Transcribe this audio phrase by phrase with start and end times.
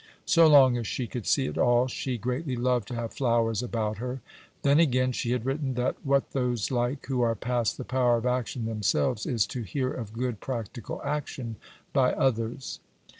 [0.25, 3.99] So long as she could see at all, she greatly loved to have flowers about
[3.99, 4.19] her.
[4.63, 8.25] Then, again, she had written that what those like who are past the power of
[8.25, 11.57] action themselves is "to hear of good practical action
[11.93, 12.79] by others."